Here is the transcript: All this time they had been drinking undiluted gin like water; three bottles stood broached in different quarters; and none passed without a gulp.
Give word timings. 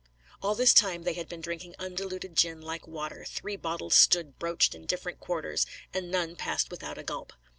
All 0.41 0.55
this 0.55 0.73
time 0.73 1.03
they 1.03 1.13
had 1.13 1.29
been 1.29 1.41
drinking 1.41 1.75
undiluted 1.77 2.35
gin 2.35 2.59
like 2.59 2.87
water; 2.87 3.23
three 3.23 3.55
bottles 3.55 3.93
stood 3.93 4.39
broached 4.39 4.73
in 4.73 4.87
different 4.87 5.19
quarters; 5.19 5.67
and 5.93 6.09
none 6.09 6.35
passed 6.35 6.71
without 6.71 6.97
a 6.97 7.03
gulp. 7.03 7.33